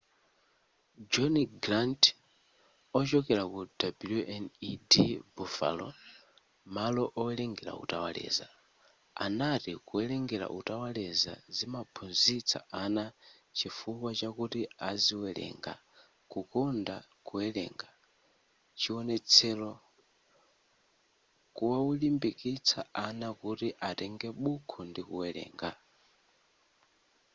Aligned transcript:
john 1.11 1.35
grant 1.63 2.03
ochokera 2.99 3.43
ku 3.53 3.59
wned 4.11 4.93
buffalo 5.35 5.87
malo 6.75 7.03
owerenga 7.21 7.71
utawaleza 7.83 8.47
anati 9.25 9.71
kuwerenga 9.87 10.47
utawaleza 10.59 11.33
zimamphunzitsa 11.55 12.59
ana 12.83 13.05
chifukwa 13.57 14.09
chakuti 14.19 14.61
aziwerenga 14.89 15.73
...kukonda 16.31 16.95
kuwerenga-[chiwonetsero] 17.27 19.71
kuwalimbikitsa 21.57 22.79
ana 23.05 23.27
kuti 23.41 23.67
atenge 23.89 24.27
buku 24.41 24.77
ndi 24.89 25.01
kuwerenga. 25.09 25.69